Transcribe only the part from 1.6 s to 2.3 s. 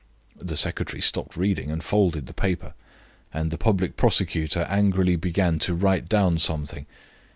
and folded